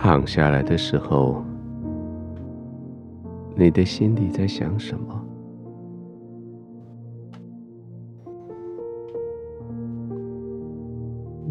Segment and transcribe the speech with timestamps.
[0.00, 1.42] 躺下来的时候，
[3.56, 5.22] 你的心里在想什么？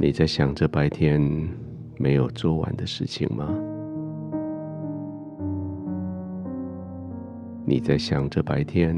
[0.00, 1.20] 你在想着白天
[1.98, 3.46] 没有做完的事情吗？
[7.66, 8.96] 你在想着白天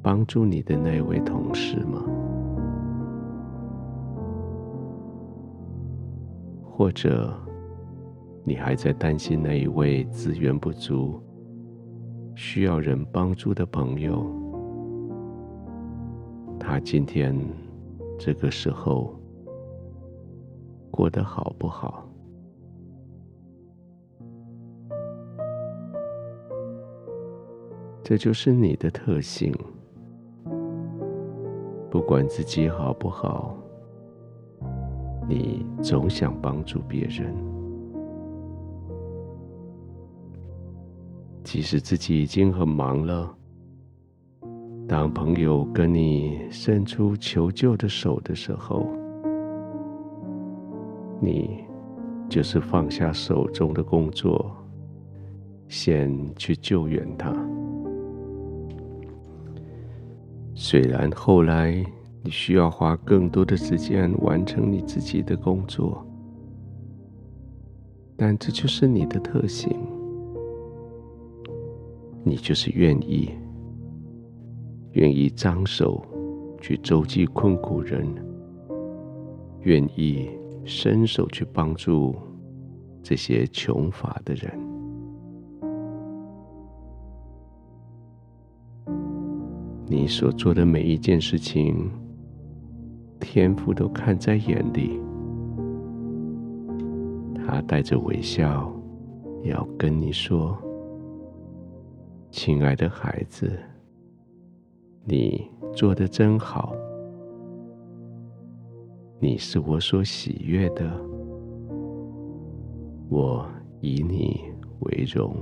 [0.00, 2.02] 帮助你的那位同事吗？
[6.64, 7.36] 或者
[8.44, 11.22] 你还在担心那一位资源不足、
[12.34, 14.26] 需要人帮助的朋友，
[16.58, 17.36] 他今天
[18.18, 19.14] 这个时候
[20.90, 22.08] 过得好不好？
[28.02, 29.54] 这就是你的特性，
[31.88, 33.56] 不管自己好不好，
[35.28, 37.32] 你总想帮助别人，
[41.52, 43.30] 即使自己已经很忙了。
[44.88, 48.86] 当朋友跟你伸出求救的手的时候，
[51.20, 51.62] 你
[52.26, 54.50] 就是放下手中的工作，
[55.68, 57.30] 先去救援他。
[60.54, 61.84] 虽然后来
[62.22, 66.02] 你需要花更多的时间完成你自己的工作，
[68.16, 69.78] 但这就是你的特性。
[72.24, 73.30] 你就是愿意，
[74.92, 76.04] 愿意张手
[76.60, 78.06] 去周济困苦人，
[79.62, 80.30] 愿意
[80.64, 82.14] 伸手去帮助
[83.02, 84.58] 这些穷乏的人。
[89.86, 91.90] 你所做的每一件事情，
[93.20, 94.98] 天父都看在眼里。
[97.44, 98.72] 他带着微笑，
[99.42, 100.56] 要跟你说
[102.32, 103.52] ：“亲爱的孩子，
[105.04, 106.74] 你做的真好。
[109.20, 110.90] 你是我所喜悦的，
[113.10, 113.46] 我
[113.82, 114.40] 以你
[114.80, 115.36] 为荣。”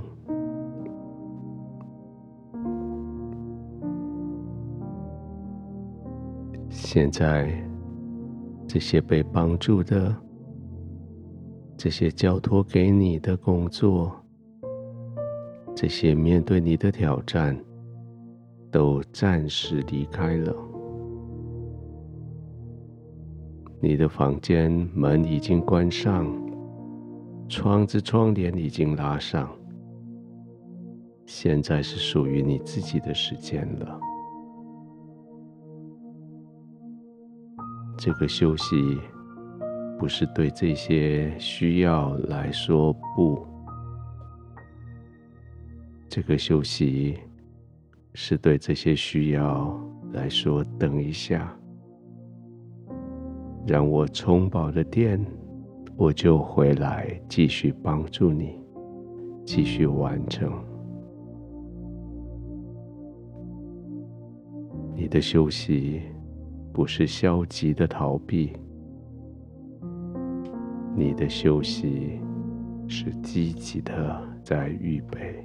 [6.68, 7.64] 现在，
[8.66, 10.12] 这些被帮助的、
[11.76, 14.19] 这些交托给你的工作、
[15.80, 17.58] 这些面对你的挑战，
[18.70, 20.54] 都暂时离开了。
[23.80, 26.26] 你的房间门已经关上，
[27.48, 29.50] 窗子窗帘已经拉上。
[31.24, 33.98] 现在是属于你自己的时间了。
[37.96, 39.00] 这个休息
[39.98, 43.46] 不是对这些需要来说不，
[46.10, 47.16] 这个休息
[48.14, 49.80] 是对这些需要
[50.12, 51.56] 来说等一下，
[53.64, 55.24] 让我充饱了电，
[55.96, 58.58] 我就回来继续帮助你，
[59.44, 60.52] 继续完成
[64.96, 66.02] 你的休息。
[66.72, 68.52] 不是消极的逃避，
[70.96, 72.20] 你的休息
[72.86, 75.44] 是积极的在预备，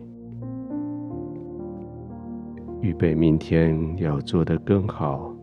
[2.82, 5.34] 预备明天要做得更好、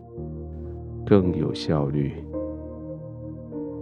[1.05, 2.13] 更有效率，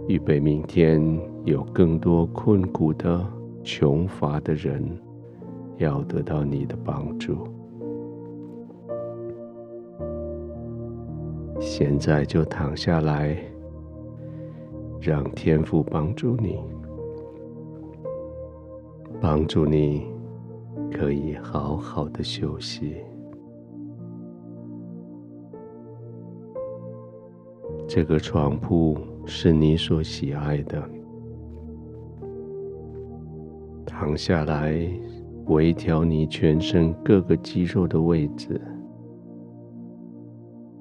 [0.08, 1.00] 预备明天
[1.44, 3.24] 有更多困苦的、
[3.62, 4.84] 穷乏的人
[5.76, 7.46] 要得到你的帮助。
[11.60, 13.36] 现在就躺下来，
[15.00, 16.58] 让天父帮助你，
[19.20, 20.04] 帮助你
[20.90, 22.96] 可以好好的休息。
[27.94, 28.96] 这个床铺
[29.26, 30.82] 是你所喜爱的，
[33.84, 34.74] 躺下来，
[35.48, 38.58] 微调你全身各个肌肉的位置。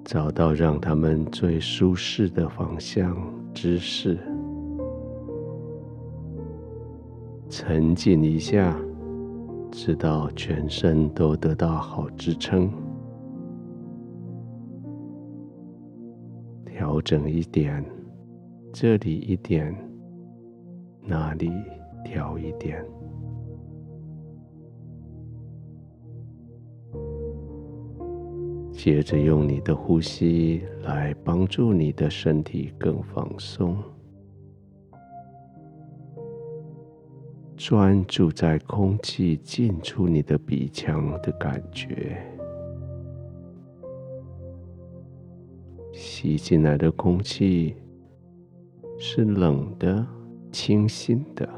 [0.06, 3.14] 找到让他们最舒适的方向、
[3.54, 4.18] 姿势，
[7.50, 8.74] 沉浸一下，
[9.70, 12.72] 直到全身都得到好支撑。
[16.92, 17.82] 调整一点，
[18.74, 19.74] 这里一点，
[21.00, 21.50] 那里
[22.04, 22.86] 调一点。
[28.74, 33.78] 接着用你的呼吸来帮助你的身体更放松。
[37.56, 42.22] 专注在空气进出你的鼻腔的感觉。
[46.22, 47.76] 吸进来的空气
[49.00, 50.06] 是冷的、
[50.52, 51.50] 清新的；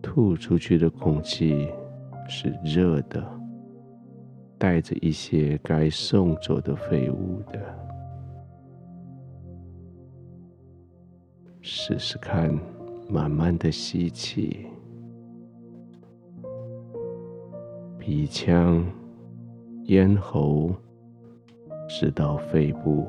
[0.00, 1.68] 吐出去的空气
[2.26, 3.22] 是热的，
[4.56, 7.60] 带着一些该送走的废物的。
[11.60, 12.58] 试试看。
[13.10, 14.64] 慢慢的吸气，
[17.98, 18.82] 鼻腔、
[19.84, 20.74] 咽喉，
[21.94, 23.06] 直到肺部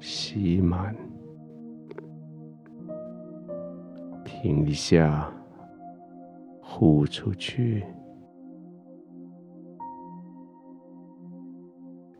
[0.00, 0.94] 吸满，
[4.24, 5.32] 停一下，
[6.60, 7.84] 呼出去，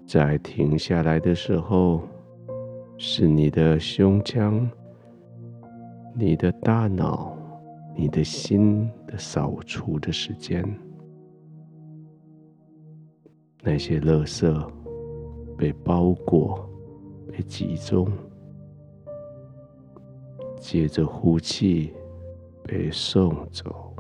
[0.06, 2.00] 在停下来的时候，
[2.96, 4.70] 是你的胸腔。
[6.14, 7.36] 你的大脑、
[7.94, 10.64] 你的心的扫除的时间，
[13.62, 14.70] 那些垃圾
[15.56, 16.69] 被包裹、
[17.32, 18.06] 被集中，
[20.61, 21.93] 接着呼气
[22.62, 23.94] 被送走，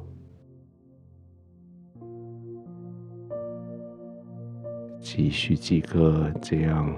[5.00, 6.94] 继续几个这样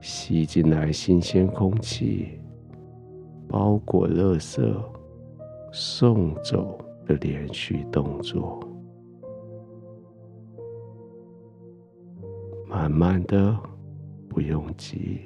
[0.00, 2.40] 吸进来新鲜空气。
[3.48, 4.62] 包裹垃圾，
[5.72, 8.60] 送走的连续动作，
[12.80, 13.54] 慢慢的，
[14.26, 15.20] 不用急，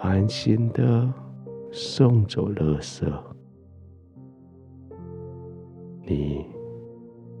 [0.00, 1.12] 安心的
[1.72, 3.12] 送走垃圾，
[6.06, 6.46] 你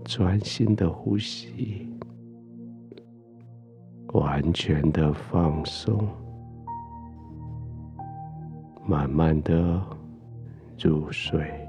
[0.04, 1.88] 专心的呼吸，
[4.12, 6.04] 完全的放松。
[8.84, 9.80] 慢慢的
[10.76, 11.61] 入睡。